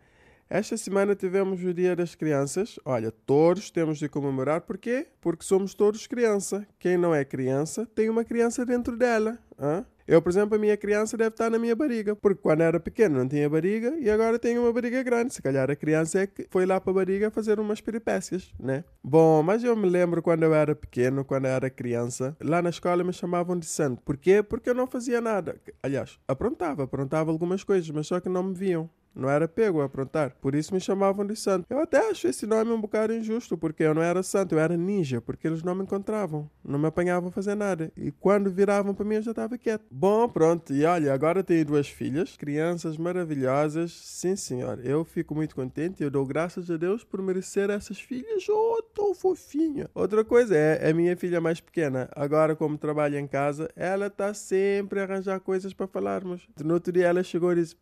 esta 0.50 0.75
semana 0.75 1.15
tivemos 1.15 1.63
o 1.63 1.74
Dia 1.74 1.95
das 1.95 2.15
Crianças. 2.15 2.77
Olha, 2.84 3.12
todos 3.12 3.72
temos 3.72 3.98
de 3.98 4.10
comemorar. 4.10 4.62
Por 4.62 4.77
quê? 4.77 5.07
Porque 5.22 5.43
somos 5.43 5.74
todos 5.74 6.05
criança. 6.05 6.67
Quem 6.77 6.98
não 6.98 7.15
é 7.15 7.24
criança 7.24 7.86
tem 7.95 8.10
uma 8.10 8.25
criança 8.25 8.65
dentro 8.65 8.98
dela. 8.98 9.39
Hein? 9.57 9.86
Eu, 10.07 10.21
por 10.21 10.29
exemplo, 10.29 10.55
a 10.55 10.59
minha 10.59 10.77
criança 10.77 11.17
deve 11.17 11.31
estar 11.31 11.50
na 11.50 11.57
minha 11.57 11.75
barriga, 11.75 12.15
porque 12.15 12.39
quando 12.41 12.62
era 12.62 12.79
pequeno 12.79 13.17
não 13.17 13.27
tinha 13.27 13.50
barriga 13.50 13.95
e 14.00 14.09
agora 14.09 14.38
tenho 14.38 14.62
uma 14.62 14.71
barriga 14.71 15.01
grande. 15.01 15.33
Se 15.33 15.41
calhar 15.41 15.69
a 15.69 15.75
criança 15.75 16.19
é 16.19 16.27
que 16.27 16.45
foi 16.50 16.65
lá 16.65 16.79
para 16.79 16.91
a 16.91 16.93
barriga 16.93 17.31
fazer 17.31 17.59
umas 17.59 17.81
peripécias, 17.81 18.53
né? 18.59 18.83
Bom, 19.03 19.41
mas 19.41 19.63
eu 19.63 19.75
me 19.75 19.89
lembro 19.89 20.21
quando 20.21 20.43
eu 20.43 20.53
era 20.53 20.75
pequeno, 20.75 21.25
quando 21.25 21.45
eu 21.45 21.51
era 21.51 21.69
criança, 21.69 22.38
lá 22.39 22.62
na 22.62 22.69
escola 22.69 23.03
me 23.03 23.13
chamavam 23.13 23.57
de 23.57 23.65
santo. 23.65 24.01
Porquê? 24.03 24.43
Porque 24.43 24.69
eu 24.69 24.75
não 24.75 24.85
fazia 24.85 25.19
nada. 25.19 25.59
Aliás, 25.81 26.19
aprontava, 26.27 26.83
aprontava 26.83 27.31
algumas 27.31 27.63
coisas, 27.63 27.89
mas 27.89 28.05
só 28.05 28.19
que 28.19 28.29
não 28.29 28.43
me 28.43 28.53
viam. 28.53 28.89
Não 29.15 29.29
era 29.29 29.48
pego 29.48 29.81
a 29.81 29.86
aprontar. 29.86 30.36
Por 30.41 30.53
isso 30.53 30.74
me 30.74 30.79
chamavam 30.79 31.25
de 31.25 31.36
santo. 31.36 31.65
Eu 31.69 31.79
até 31.79 32.10
acho 32.10 32.27
esse 32.27 32.45
nome 32.45 32.72
um 32.72 32.81
bocado 32.81 33.13
injusto, 33.13 33.57
porque 33.57 33.84
eu 33.84 33.93
não 33.93 34.01
era 34.01 34.22
santo, 34.22 34.53
eu 34.53 34.60
era 34.60 34.75
ninja, 34.75 35.22
porque 35.22 35.48
eles 35.48 35.63
não 35.63 35.74
me 35.74 35.84
encontravam. 35.84 36.50
Não 36.63 36.77
me 36.77 36.88
apanhavam 36.88 37.29
a 37.29 37.31
fazer 37.31 37.55
nada. 37.55 37.91
E 37.95 38.12
quando 38.12 38.51
viravam 38.51 38.93
para 38.93 39.05
mim, 39.05 39.15
eu 39.15 39.22
já 39.22 39.31
estava 39.31 39.57
quieto. 39.57 39.86
Bom, 39.89 40.27
pronto. 40.27 40.74
E 40.74 40.84
olha, 40.84 41.13
agora 41.13 41.43
tenho 41.43 41.65
duas 41.65 41.88
filhas, 41.88 42.36
crianças 42.36 42.98
maravilhosas. 42.98 43.91
Sim, 43.91 44.36
senhor. 44.36 44.79
Eu 44.84 45.05
fico 45.05 45.34
muito 45.34 45.55
contente. 45.55 46.03
Eu 46.03 46.12
dou 46.12 46.25
graças 46.25 46.69
a 46.69 46.75
Deus 46.75 47.03
por 47.03 47.22
merecer 47.22 47.69
essas 47.69 48.00
filhas. 48.00 48.45
Oh, 48.50 48.84
tão 48.93 49.15
fofinha. 49.15 49.89
Outra 49.93 50.25
coisa 50.25 50.55
é, 50.55 50.89
a 50.89 50.93
minha 50.93 51.15
filha 51.15 51.39
mais 51.39 51.62
pequena. 51.62 52.10
Agora, 52.15 52.55
como 52.55 52.77
trabalha 52.77 53.19
em 53.19 53.27
casa, 53.27 53.69
ela 53.75 54.07
está 54.07 54.34
sempre 54.34 55.00
a 55.00 55.03
arranjar 55.03 55.39
coisas 55.39 55.74
para 55.74 55.88
falarmos. 55.88 56.48
No 56.63 56.74
outro 56.74 56.91
dia, 56.91 57.07
ela 57.07 57.24
chegou 57.24 57.51
e 57.53 57.55
disse: 57.55 57.75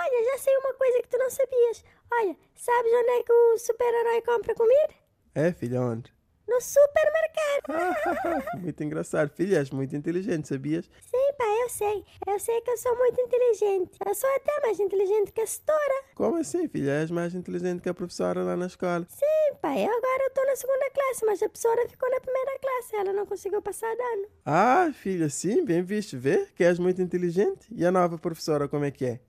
Olha, 0.00 0.24
já 0.32 0.38
sei 0.38 0.56
uma 0.56 0.72
coisa 0.72 1.02
que 1.02 1.08
tu 1.08 1.18
não 1.18 1.28
sabias. 1.28 1.84
Olha, 2.10 2.34
sabes 2.56 2.90
onde 2.90 3.10
é 3.10 3.22
que 3.22 3.32
o 3.32 3.58
super-herói 3.58 4.22
compra 4.22 4.54
comida? 4.54 4.94
É, 5.34 5.52
filha, 5.52 5.82
onde? 5.82 6.10
No 6.48 6.58
supermercado. 6.58 8.56
muito 8.62 8.82
engraçado. 8.82 9.28
Filha, 9.28 9.58
és 9.58 9.70
muito 9.70 9.94
inteligente, 9.94 10.48
sabias? 10.48 10.86
Sim, 11.02 11.32
pai, 11.36 11.62
eu 11.62 11.68
sei. 11.68 12.04
Eu 12.26 12.40
sei 12.40 12.62
que 12.62 12.70
eu 12.70 12.78
sou 12.78 12.96
muito 12.96 13.20
inteligente. 13.20 13.98
Eu 14.04 14.14
sou 14.14 14.30
até 14.36 14.58
mais 14.62 14.80
inteligente 14.80 15.32
que 15.32 15.42
a 15.42 15.46
setora. 15.46 16.04
Como 16.14 16.38
assim, 16.38 16.66
filha? 16.66 16.92
És 16.92 17.10
mais 17.10 17.34
inteligente 17.34 17.82
que 17.82 17.88
a 17.90 17.94
professora 17.94 18.42
lá 18.42 18.56
na 18.56 18.66
escola? 18.68 19.06
Sim, 19.06 19.54
pai. 19.60 19.84
Eu 19.86 19.92
agora 19.94 20.26
estou 20.28 20.46
na 20.46 20.56
segunda 20.56 20.90
classe, 20.90 21.26
mas 21.26 21.42
a 21.42 21.48
professora 21.48 21.86
ficou 21.90 22.10
na 22.10 22.20
primeira 22.20 22.58
classe. 22.58 22.96
Ela 22.96 23.12
não 23.12 23.26
conseguiu 23.26 23.60
passar 23.60 23.94
de 23.94 24.02
ano. 24.02 24.28
Ah, 24.46 24.90
filha, 24.94 25.28
sim, 25.28 25.62
bem 25.62 25.82
visto. 25.82 26.18
Vê 26.18 26.46
que 26.56 26.64
és 26.64 26.78
muito 26.78 27.02
inteligente. 27.02 27.68
E 27.70 27.84
a 27.84 27.92
nova 27.92 28.16
professora, 28.16 28.66
como 28.66 28.86
é 28.86 28.90
que 28.90 29.04
é? 29.04 29.20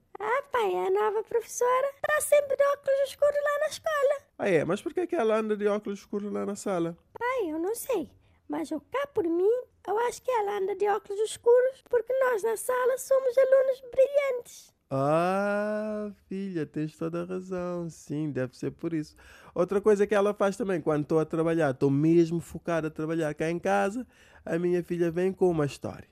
Pai, 0.62 0.76
a 0.76 0.92
nova 0.92 1.24
professora 1.24 1.88
está 1.96 2.22
sempre 2.22 2.56
de 2.56 2.64
óculos 2.64 3.10
escuros 3.10 3.36
lá 3.36 3.60
na 3.62 3.68
escola. 3.68 4.22
Ah, 4.38 4.48
é? 4.48 4.64
Mas 4.64 4.80
por 4.80 4.94
que, 4.94 5.08
que 5.08 5.16
ela 5.16 5.40
anda 5.40 5.58
de 5.58 5.66
óculos 5.66 5.98
escuros 5.98 6.32
lá 6.32 6.46
na 6.46 6.56
sala? 6.56 6.96
Pai, 7.18 7.50
eu 7.50 7.58
não 7.58 7.74
sei. 7.74 8.12
Mas 8.48 8.70
eu 8.70 8.80
cá 8.80 9.08
por 9.08 9.24
mim, 9.24 9.50
eu 9.88 9.98
acho 10.02 10.22
que 10.22 10.30
ela 10.30 10.60
anda 10.60 10.76
de 10.76 10.88
óculos 10.88 11.20
escuros 11.22 11.82
porque 11.90 12.14
nós 12.14 12.44
na 12.44 12.56
sala 12.56 12.96
somos 13.00 13.36
alunos 13.40 13.82
brilhantes. 13.92 14.72
Ah, 14.92 16.12
filha, 16.30 16.64
tens 16.68 16.96
toda 16.96 17.24
a 17.24 17.26
razão. 17.26 17.90
Sim, 17.90 18.30
deve 18.30 18.56
ser 18.56 18.70
por 18.70 18.94
isso. 18.94 19.16
Outra 19.56 19.82
coisa 19.82 20.06
que 20.06 20.14
ela 20.14 20.32
faz 20.32 20.56
também, 20.56 20.80
quando 20.80 21.02
estou 21.02 21.20
a 21.20 21.26
trabalhar, 21.26 21.72
estou 21.72 21.90
mesmo 21.90 22.40
focada 22.40 22.90
a 22.90 22.92
trabalhar 22.92 23.34
cá 23.34 23.50
em 23.50 23.58
casa, 23.58 24.06
a 24.46 24.60
minha 24.60 24.84
filha 24.84 25.10
vem 25.10 25.34
com 25.34 25.50
uma 25.50 25.66
história. 25.66 26.08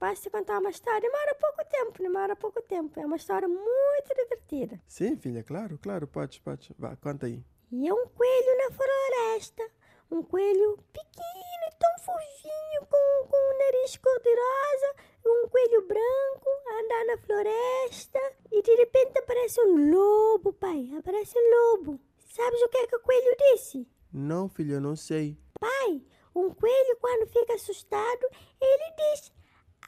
Posso 0.00 0.22
te 0.22 0.30
contar 0.30 0.58
uma 0.60 0.70
história? 0.70 0.98
Demora 0.98 1.34
pouco 1.34 1.62
tempo, 1.66 2.02
demora 2.02 2.34
pouco 2.34 2.62
tempo. 2.62 2.98
É 2.98 3.04
uma 3.04 3.16
história 3.16 3.46
muito 3.46 4.14
divertida. 4.16 4.80
Sim, 4.86 5.14
filha, 5.18 5.42
claro, 5.42 5.78
claro, 5.78 6.06
podes, 6.06 6.38
podes. 6.38 6.72
Vá, 6.78 6.96
conta 6.96 7.26
aí. 7.26 7.44
E 7.70 7.86
é 7.86 7.92
um 7.92 8.06
coelho 8.06 8.56
na 8.56 8.70
floresta. 8.74 9.62
Um 10.10 10.22
coelho 10.22 10.78
pequeno, 10.90 11.66
tão 11.78 11.98
fofinho, 11.98 12.86
com, 12.88 13.28
com 13.28 13.36
um 13.36 13.58
nariz 13.58 13.94
cor-de-rosa, 13.98 14.94
um 15.26 15.48
coelho 15.50 15.86
branco, 15.86 16.48
a 16.66 16.80
andar 16.80 17.04
na 17.04 17.18
floresta. 17.18 18.20
E 18.50 18.62
de 18.62 18.74
repente 18.76 19.18
aparece 19.18 19.60
um 19.60 19.90
lobo, 19.90 20.54
pai. 20.54 20.88
Aparece 20.98 21.34
um 21.36 21.74
lobo. 21.76 22.00
Sabes 22.34 22.62
o 22.62 22.68
que 22.70 22.78
é 22.78 22.86
que 22.86 22.96
o 22.96 23.00
coelho 23.00 23.36
disse? 23.52 23.86
Não, 24.10 24.48
filha, 24.48 24.76
eu 24.76 24.80
não 24.80 24.96
sei. 24.96 25.36
Pai, 25.60 26.02
um 26.34 26.54
coelho, 26.54 26.96
quando 27.02 27.26
fica 27.26 27.52
assustado, 27.52 28.26
ele 28.58 28.94
diz: 28.96 29.30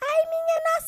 Ai, 0.05 0.29
minha 0.29 0.63
Nossa 0.65 0.83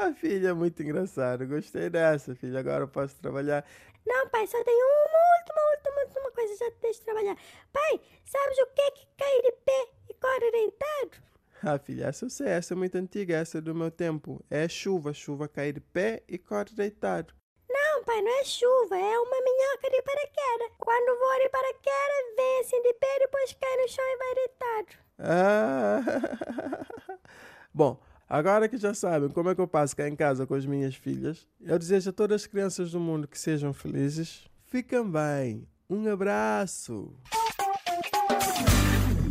Senhora! 0.00 0.14
filha, 0.14 0.54
muito 0.54 0.82
engraçado. 0.82 1.46
Gostei 1.46 1.90
dessa, 1.90 2.34
filha. 2.34 2.60
Agora 2.60 2.84
eu 2.84 2.88
posso 2.88 3.16
trabalhar. 3.16 3.64
Não, 4.06 4.28
pai, 4.28 4.46
só 4.46 4.62
tem 4.64 4.74
uma 4.74 5.38
última, 5.38 5.60
última, 5.76 6.00
última 6.04 6.30
coisa. 6.32 6.56
Já 6.56 6.70
te 6.70 6.78
deixo 6.80 7.02
trabalhar. 7.02 7.36
Pai, 7.72 8.00
sabes 8.24 8.58
o 8.58 8.66
que 8.66 8.80
é 8.80 8.90
que 8.92 9.06
cai 9.16 9.42
de 9.42 9.52
pé 9.52 9.88
e 10.08 10.14
corre 10.14 10.50
deitado? 10.50 11.30
Ah, 11.62 11.78
filha, 11.78 12.06
essa 12.06 12.24
eu 12.24 12.30
sei. 12.30 12.48
Essa 12.48 12.74
é 12.74 12.76
muito 12.76 12.96
antiga. 12.96 13.36
Essa 13.36 13.58
é 13.58 13.60
do 13.60 13.74
meu 13.74 13.90
tempo. 13.90 14.42
É 14.50 14.66
chuva. 14.68 15.12
Chuva 15.12 15.48
cai 15.48 15.72
de 15.72 15.80
pé 15.80 16.22
e 16.26 16.38
corre 16.38 16.72
deitado. 16.72 17.34
Não, 17.68 18.02
pai, 18.04 18.22
não 18.22 18.40
é 18.40 18.44
chuva. 18.44 18.96
É 18.96 19.18
uma 19.18 19.40
minhoca 19.42 19.90
de 19.90 20.02
paraquedas. 20.02 20.72
Quando 20.78 21.18
voa 21.18 21.38
de 21.40 21.48
paraquedas, 21.50 22.36
vem 22.36 22.60
assim 22.60 22.82
de 22.82 22.94
pé, 22.94 23.18
depois 23.18 23.52
cai 23.52 23.76
no 23.76 23.88
chão 23.88 24.04
e 24.04 24.16
vai 24.16 24.34
deitado. 24.34 24.88
Ah. 25.18 26.00
Bom, 27.72 28.00
agora 28.30 28.68
que 28.68 28.76
já 28.78 28.94
sabem 28.94 29.28
como 29.28 29.50
é 29.50 29.54
que 29.54 29.60
eu 29.60 29.66
passo 29.66 29.96
cá 29.96 30.08
em 30.08 30.14
casa 30.14 30.46
com 30.46 30.54
as 30.54 30.64
minhas 30.64 30.94
filhas, 30.94 31.48
eu 31.60 31.76
desejo 31.76 32.10
a 32.10 32.12
todas 32.12 32.42
as 32.42 32.46
crianças 32.46 32.92
do 32.92 33.00
mundo 33.00 33.26
que 33.26 33.38
sejam 33.38 33.72
felizes. 33.72 34.44
Fiquem 34.66 35.04
bem. 35.10 35.68
Um 35.88 36.10
abraço. 36.10 37.12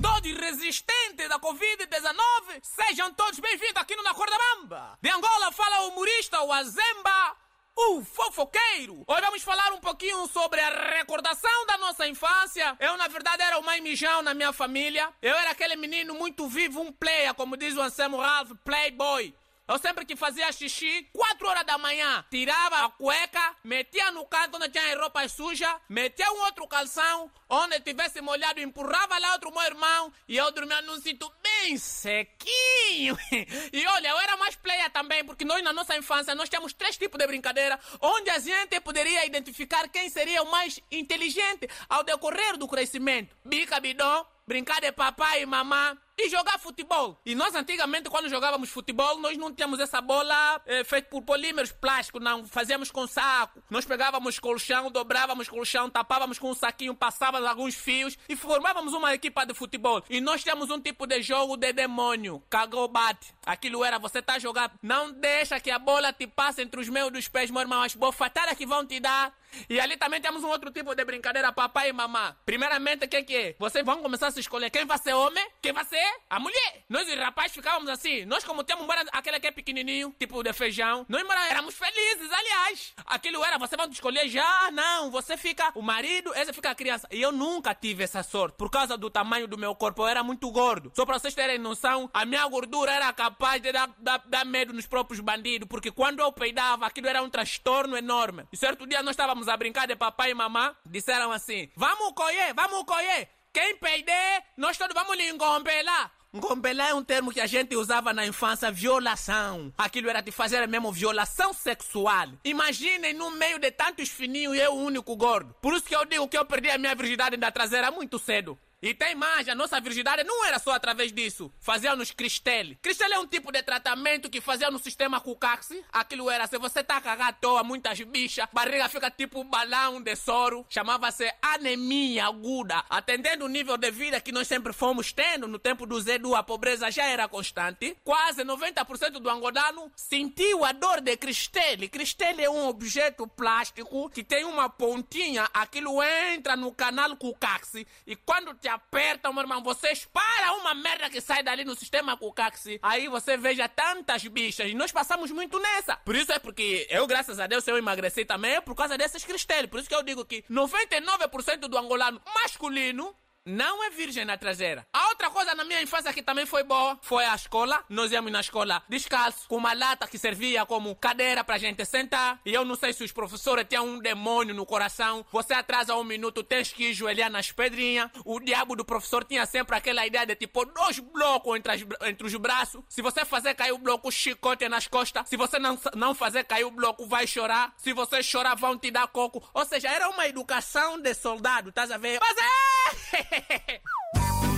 Todos 0.01 0.37
resistentes 0.37 1.29
da 1.29 1.39
Covid-19, 1.39 2.59
sejam 2.61 3.13
todos 3.13 3.39
bem-vindos 3.39 3.77
aqui 3.77 3.95
no 3.95 4.03
Na 4.03 4.13
Corda 4.13 4.35
Bamba. 4.37 4.97
De 5.01 5.09
Angola 5.09 5.51
fala 5.53 5.85
o 5.85 5.89
humorista, 5.91 6.41
o 6.43 6.51
Azemba. 6.51 7.37
O 7.81 8.03
fofoqueiro! 8.03 9.05
Hoje 9.07 9.21
vamos 9.21 9.41
falar 9.41 9.71
um 9.71 9.79
pouquinho 9.79 10.27
sobre 10.27 10.59
a 10.59 10.97
recordação 10.97 11.65
da 11.65 11.77
nossa 11.77 12.05
infância. 12.05 12.75
Eu, 12.77 12.97
na 12.97 13.07
verdade, 13.07 13.41
era 13.41 13.57
o 13.57 13.63
mais 13.63 13.81
mijão 13.81 14.21
na 14.21 14.33
minha 14.33 14.51
família. 14.51 15.09
Eu 15.21 15.33
era 15.33 15.51
aquele 15.51 15.77
menino 15.77 16.13
muito 16.13 16.45
vivo, 16.49 16.81
um 16.81 16.91
player, 16.91 17.33
como 17.33 17.55
diz 17.55 17.77
o 17.77 17.81
Anselmo 17.81 18.17
Ralph, 18.17 18.51
playboy. 18.65 19.33
Eu 19.69 19.77
sempre 19.77 20.03
que 20.03 20.15
fazia 20.15 20.51
xixi, 20.51 21.07
4 21.13 21.47
horas 21.47 21.63
da 21.63 21.77
manhã, 21.77 22.25
tirava 22.31 22.85
a 22.85 22.89
cueca, 22.89 23.55
metia 23.63 24.09
no 24.09 24.25
canto 24.25 24.55
onde 24.57 24.67
tinha 24.69 24.91
as 24.91 24.99
roupas 24.99 25.31
sujas, 25.31 25.69
metia 25.87 26.27
um 26.31 26.39
outro 26.45 26.67
calção, 26.67 27.31
onde 27.47 27.79
tivesse 27.81 28.19
molhado, 28.19 28.59
empurrava 28.59 29.19
lá 29.19 29.33
outro 29.33 29.51
meu 29.51 29.61
irmão 29.61 30.11
e 30.27 30.37
eu 30.37 30.51
dormia 30.51 30.81
num 30.81 30.99
cinto 30.99 31.31
bem 31.43 31.77
sequinho. 31.77 33.15
E 33.71 33.85
olha, 33.85 34.07
eu 34.07 34.19
era 34.19 34.35
mais 34.37 34.55
player 34.55 34.89
também, 34.89 35.23
porque 35.23 35.45
nós 35.45 35.63
na 35.63 35.71
nossa 35.71 35.95
infância 35.95 36.33
nós 36.33 36.49
tínhamos 36.49 36.73
três 36.73 36.97
tipos 36.97 37.19
de 37.19 37.27
brincadeira, 37.27 37.79
onde 38.01 38.31
a 38.31 38.39
gente 38.39 38.79
poderia 38.79 39.23
identificar 39.27 39.87
quem 39.89 40.09
seria 40.09 40.41
o 40.41 40.49
mais 40.49 40.79
inteligente 40.91 41.69
ao 41.87 42.03
decorrer 42.03 42.57
do 42.57 42.67
crescimento. 42.67 43.35
Bica 43.45 43.79
bidon, 43.79 44.25
brincar 44.47 44.81
de 44.81 44.91
papai 44.91 45.43
e 45.43 45.45
mamãe 45.45 45.95
e 46.19 46.29
jogar 46.29 46.59
futebol. 46.59 47.19
E 47.25 47.33
nós 47.33 47.55
antigamente, 47.55 48.09
quando 48.09 48.29
jogávamos 48.29 48.69
futebol, 48.69 49.19
nós 49.19 49.37
não 49.37 49.53
tínhamos 49.53 49.79
essa 49.79 50.01
bola 50.01 50.61
é, 50.65 50.83
feita 50.83 51.09
por 51.09 51.21
polímeros 51.21 51.71
plásticos, 51.71 52.21
não. 52.21 52.45
Fazíamos 52.45 52.91
com 52.91 53.07
saco. 53.07 53.63
Nós 53.69 53.85
pegávamos 53.85 54.37
colchão, 54.37 54.91
dobrávamos 54.91 55.47
colchão, 55.47 55.89
tapávamos 55.89 56.37
com 56.37 56.51
um 56.51 56.53
saquinho, 56.53 56.93
passávamos 56.93 57.47
alguns 57.47 57.75
fios 57.75 58.17
e 58.27 58.35
formávamos 58.35 58.93
uma 58.93 59.13
equipa 59.13 59.45
de 59.45 59.53
futebol. 59.53 60.03
E 60.09 60.19
nós 60.19 60.43
tínhamos 60.43 60.69
um 60.69 60.79
tipo 60.79 61.07
de 61.07 61.21
jogo 61.21 61.55
de 61.55 61.71
demônio. 61.71 62.43
Cagou, 62.49 62.87
bate. 62.87 63.33
Aquilo 63.45 63.83
era, 63.85 63.97
você 63.97 64.21
tá 64.21 64.37
jogando, 64.37 64.71
não 64.81 65.11
deixa 65.11 65.59
que 65.59 65.71
a 65.71 65.79
bola 65.79 66.11
te 66.11 66.27
passe 66.27 66.61
entre 66.61 66.81
os 66.81 66.89
meus 66.89 67.11
dos 67.11 67.27
pés, 67.27 67.49
meu 67.49 67.61
irmão. 67.61 67.81
As 67.81 67.95
bofatadas 67.95 68.57
que 68.57 68.65
vão 68.65 68.85
te 68.85 68.99
dar. 68.99 69.33
E 69.69 69.79
ali 69.79 69.97
também 69.97 70.21
temos 70.21 70.43
um 70.43 70.49
outro 70.49 70.69
tipo 70.71 70.93
de 70.93 71.03
brincadeira, 71.05 71.51
papai 71.51 71.89
e 71.89 71.93
mamã. 71.93 72.35
Primeiramente, 72.45 73.05
o 73.05 73.07
que, 73.07 73.23
que 73.23 73.35
é? 73.35 73.55
Vocês 73.57 73.83
vão 73.85 74.01
começar 74.01 74.27
a 74.27 74.31
se 74.31 74.39
escolher 74.39 74.69
quem 74.69 74.85
vai 74.85 74.97
ser 74.97 75.13
homem, 75.13 75.47
quem 75.61 75.73
vai 75.73 75.85
ser 75.85 76.08
a 76.29 76.39
mulher. 76.39 76.83
Nós 76.89 77.07
e 77.07 77.15
rapazes 77.15 77.53
ficávamos 77.53 77.89
assim. 77.89 78.25
Nós, 78.25 78.43
como 78.43 78.63
temos 78.63 78.83
embora 78.83 79.03
aquele 79.11 79.39
que 79.39 79.47
é 79.47 79.51
pequenininho, 79.51 80.13
tipo 80.19 80.41
de 80.43 80.53
feijão, 80.53 81.05
nós 81.07 81.23
éramos 81.49 81.75
felizes, 81.75 82.31
aliás. 82.31 82.93
Aquilo 83.05 83.43
era, 83.43 83.57
você 83.57 83.75
vai 83.75 83.87
escolher 83.89 84.27
já? 84.27 84.71
Não, 84.71 85.11
você 85.11 85.37
fica 85.37 85.71
o 85.75 85.81
marido, 85.81 86.33
esse 86.35 86.53
fica 86.53 86.71
a 86.71 86.75
criança. 86.75 87.07
E 87.11 87.21
eu 87.21 87.31
nunca 87.31 87.73
tive 87.73 88.03
essa 88.03 88.23
sorte, 88.23 88.55
por 88.57 88.69
causa 88.69 88.97
do 88.97 89.09
tamanho 89.09 89.47
do 89.47 89.57
meu 89.57 89.75
corpo. 89.75 90.03
Eu 90.03 90.07
era 90.07 90.23
muito 90.23 90.49
gordo. 90.51 90.91
Só 90.95 91.05
pra 91.05 91.19
vocês 91.19 91.33
terem 91.33 91.57
noção, 91.57 92.09
a 92.13 92.25
minha 92.25 92.45
gordura 92.47 92.91
era 92.91 93.11
capaz 93.13 93.61
de 93.61 93.71
dar, 93.71 93.89
dar, 93.97 94.23
dar 94.25 94.45
medo 94.45 94.73
nos 94.73 94.87
próprios 94.87 95.19
bandidos, 95.19 95.67
porque 95.67 95.91
quando 95.91 96.19
eu 96.19 96.31
peidava, 96.31 96.85
aquilo 96.85 97.07
era 97.07 97.21
um 97.21 97.29
transtorno 97.29 97.97
enorme. 97.97 98.45
E 98.51 98.57
certo 98.57 98.87
dia 98.87 99.03
nós 99.03 99.11
estávamos 99.11 99.47
a 99.47 99.57
brincar 99.57 99.87
de 99.87 99.95
papai 99.95 100.31
e 100.31 100.33
mamã, 100.33 100.75
disseram 100.85 101.31
assim: 101.31 101.69
Vamos 101.75 102.13
colher, 102.13 102.53
vamos 102.53 102.83
colher. 102.83 103.38
Quem 103.51 103.75
perder, 103.77 104.43
nós 104.55 104.77
todos 104.77 104.93
vamos 104.93 105.17
lhe 105.17 105.27
engombelar. 105.27 106.11
Ngombelar 106.31 106.89
é 106.89 106.93
um 106.93 107.03
termo 107.03 107.31
que 107.31 107.41
a 107.41 107.47
gente 107.47 107.75
usava 107.75 108.13
na 108.13 108.23
infância, 108.23 108.71
violação. 108.71 109.73
Aquilo 109.75 110.07
era 110.11 110.21
de 110.21 110.31
fazer 110.31 110.67
mesmo 110.67 110.91
violação 110.91 111.51
sexual. 111.51 112.27
Imaginem 112.43 113.13
no 113.13 113.31
meio 113.31 113.57
de 113.57 113.71
tantos 113.71 114.09
fininhos 114.09 114.55
eu 114.55 114.73
o 114.73 114.83
único 114.83 115.15
gordo. 115.15 115.55
Por 115.59 115.73
isso 115.73 115.85
que 115.85 115.95
eu 115.95 116.05
digo 116.05 116.27
que 116.27 116.37
eu 116.37 116.45
perdi 116.45 116.69
a 116.69 116.77
minha 116.77 116.93
virgindade 116.93 117.35
da 117.37 117.51
traseira 117.51 117.89
muito 117.89 118.19
cedo. 118.19 118.59
E 118.81 118.93
tem 118.93 119.13
mais, 119.13 119.47
a 119.49 119.53
nossa 119.53 119.79
virgindade 119.81 120.23
não 120.23 120.45
era 120.45 120.57
só 120.57 120.71
através 120.71 121.11
disso. 121.11 121.51
Fazia-nos 121.59 122.11
cristele. 122.11 122.77
Cristele 122.81 123.13
é 123.13 123.19
um 123.19 123.27
tipo 123.27 123.51
de 123.51 123.61
tratamento 123.61 124.29
que 124.29 124.39
fazia 124.39 124.71
no 124.71 124.79
sistema 124.79 125.19
Cucaxi. 125.19 125.83
Aquilo 125.91 126.29
era, 126.29 126.47
se 126.47 126.57
você 126.57 126.81
tá 126.81 127.01
cagado 127.01 127.29
à 127.29 127.33
toa, 127.33 127.61
muitas 127.61 127.99
bichas, 127.99 128.47
barriga 128.53 128.87
fica 128.87 129.11
tipo 129.11 129.43
balão 129.43 130.01
de 130.01 130.15
soro. 130.15 130.65
Chamava-se 130.69 131.29
anemia 131.41 132.27
aguda. 132.27 132.85
Atendendo 132.89 133.43
o 133.43 133.49
nível 133.49 133.75
de 133.75 133.91
vida 133.91 134.21
que 134.21 134.31
nós 134.31 134.47
sempre 134.47 134.71
fomos 134.71 135.11
tendo 135.11 135.45
no 135.45 135.59
tempo 135.59 135.85
do 135.85 135.99
Zedu, 135.99 136.33
a 136.33 136.41
pobreza 136.41 136.89
já 136.89 137.03
era 137.03 137.27
constante. 137.27 137.97
Quase 138.01 138.45
90% 138.45 139.19
do 139.19 139.29
angolano 139.29 139.91
sentiu 139.93 140.63
a 140.63 140.71
dor 140.71 141.01
de 141.01 141.17
cristele. 141.17 141.89
Cristele 141.89 142.43
é 142.43 142.49
um 142.49 142.69
objeto 142.69 143.27
plástico 143.27 144.09
que 144.09 144.23
tem 144.23 144.45
uma 144.45 144.69
pontinha, 144.69 145.49
aquilo 145.53 146.01
entra 146.01 146.55
no 146.55 146.71
canal 146.71 147.17
Cucaxi 147.17 147.85
e 148.07 148.15
quando 148.15 148.53
te 148.53 148.68
aperta, 148.69 149.31
meu 149.31 149.41
irmão, 149.41 149.61
você 149.61 149.91
espara 149.91 150.53
uma 150.53 150.73
merda 150.73 151.09
que 151.09 151.19
sai 151.19 151.43
dali 151.43 151.65
no 151.65 151.75
sistema 151.75 152.15
Cucaxi. 152.15 152.79
Aí 152.81 153.07
você 153.07 153.35
veja 153.35 153.67
tantas 153.67 154.25
bichas 154.25 154.69
e 154.69 154.73
nós 154.73 154.91
passamos 154.91 155.31
muito 155.31 155.59
nessa. 155.59 155.97
Por 155.97 156.15
isso 156.15 156.31
é 156.31 156.39
porque 156.39 156.87
eu, 156.89 157.05
graças 157.07 157.39
a 157.39 157.47
Deus, 157.47 157.67
eu 157.67 157.77
emagreci 157.77 158.23
também 158.23 158.55
é 158.55 158.61
por 158.61 158.75
causa 158.75 158.97
desses 158.97 159.23
cristeles. 159.25 159.69
Por 159.69 159.79
isso 159.79 159.89
que 159.89 159.95
eu 159.95 160.03
digo 160.03 160.23
que 160.23 160.43
99% 160.49 161.67
do 161.67 161.77
angolano 161.77 162.21
masculino 162.33 163.15
não 163.45 163.83
é 163.83 163.89
virgem 163.89 164.25
na 164.25 164.37
traseira. 164.37 164.85
A 164.93 165.09
outra 165.09 165.29
coisa 165.29 165.55
na 165.55 165.63
minha 165.63 165.81
infância 165.81 166.13
que 166.13 166.21
também 166.21 166.45
foi 166.45 166.63
boa 166.63 166.97
foi 167.01 167.25
a 167.25 167.35
escola. 167.35 167.83
Nós 167.89 168.11
íamos 168.11 168.31
na 168.31 168.39
escola 168.39 168.83
descalço, 168.87 169.47
com 169.47 169.57
uma 169.57 169.73
lata 169.73 170.07
que 170.07 170.17
servia 170.17 170.65
como 170.65 170.95
cadeira 170.95 171.43
pra 171.43 171.57
gente 171.57 171.83
sentar. 171.85 172.39
E 172.45 172.53
eu 172.53 172.63
não 172.65 172.75
sei 172.75 172.93
se 172.93 173.03
os 173.03 173.11
professores 173.11 173.65
tinham 173.67 173.85
um 173.85 173.99
demônio 173.99 174.53
no 174.53 174.65
coração. 174.65 175.25
Você 175.31 175.53
atrasa 175.53 175.95
um 175.95 176.03
minuto, 176.03 176.43
tens 176.43 176.71
que 176.71 176.93
joelhar 176.93 177.29
nas 177.29 177.51
pedrinhas. 177.51 178.09
O 178.25 178.39
diabo 178.39 178.75
do 178.75 178.85
professor 178.85 179.23
tinha 179.23 179.45
sempre 179.45 179.75
aquela 179.75 180.05
ideia 180.05 180.25
de 180.25 180.35
tipo 180.35 180.65
dois 180.65 180.99
blocos 180.99 181.57
entre, 181.57 181.71
as, 181.71 181.81
entre 182.07 182.27
os 182.27 182.35
braços. 182.35 182.83
Se 182.87 183.01
você 183.01 183.25
fazer 183.25 183.55
cair 183.55 183.71
o 183.71 183.77
bloco, 183.77 184.11
chicote 184.11 184.67
nas 184.69 184.87
costas. 184.87 185.27
Se 185.27 185.37
você 185.37 185.57
não, 185.59 185.79
não 185.95 186.13
fazer 186.13 186.43
cair 186.43 186.65
o 186.65 186.71
bloco, 186.71 187.07
vai 187.07 187.25
chorar. 187.25 187.73
Se 187.77 187.93
você 187.93 188.21
chorar, 188.21 188.55
vão 188.55 188.77
te 188.77 188.91
dar 188.91 189.07
coco. 189.07 189.43
Ou 189.53 189.65
seja, 189.65 189.89
era 189.89 190.09
uma 190.09 190.27
educação 190.27 190.99
de 190.99 191.13
soldado, 191.13 191.69
estás 191.69 191.91
a 191.91 191.97
ver? 191.97 192.19
Mas 192.21 192.37
é! 192.37 192.78
Yeah! 192.91 194.39